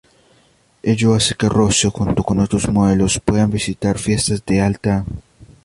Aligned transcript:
Ello 0.81 1.13
hace 1.13 1.35
que 1.35 1.47
Rocío, 1.47 1.91
junto 1.91 2.23
con 2.23 2.39
otras 2.39 2.67
modelos, 2.71 3.21
puedan 3.23 3.51
visitar 3.51 3.99
fiestas 3.99 4.43
de 4.47 4.59
alta 4.59 5.03
sociedad. 5.03 5.21